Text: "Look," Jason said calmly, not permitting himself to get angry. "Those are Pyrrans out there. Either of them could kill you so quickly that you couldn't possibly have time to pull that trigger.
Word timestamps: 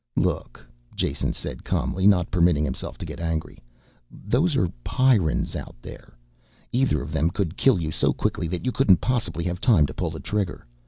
"Look," 0.17 0.65
Jason 0.95 1.31
said 1.31 1.63
calmly, 1.63 2.07
not 2.07 2.31
permitting 2.31 2.65
himself 2.65 2.97
to 2.97 3.05
get 3.05 3.19
angry. 3.19 3.59
"Those 4.09 4.55
are 4.55 4.67
Pyrrans 4.83 5.55
out 5.55 5.75
there. 5.79 6.17
Either 6.71 7.03
of 7.03 7.11
them 7.11 7.29
could 7.29 7.55
kill 7.55 7.79
you 7.79 7.91
so 7.91 8.11
quickly 8.11 8.47
that 8.47 8.65
you 8.65 8.71
couldn't 8.71 8.99
possibly 9.01 9.43
have 9.43 9.61
time 9.61 9.85
to 9.85 9.93
pull 9.93 10.09
that 10.09 10.23
trigger. 10.23 10.65